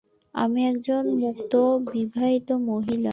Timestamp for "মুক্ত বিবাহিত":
1.21-2.49